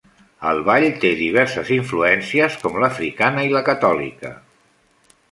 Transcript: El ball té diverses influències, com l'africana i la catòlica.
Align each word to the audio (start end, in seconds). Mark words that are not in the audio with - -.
El 0.51 0.59
ball 0.67 0.85
té 1.01 1.09
diverses 1.17 1.67
influències, 1.75 2.55
com 2.63 2.79
l'africana 2.83 3.43
i 3.49 3.51
la 3.57 3.61
catòlica. 3.67 4.33